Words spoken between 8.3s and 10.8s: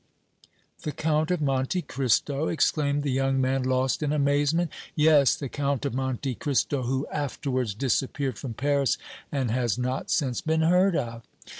from Paris and has not since been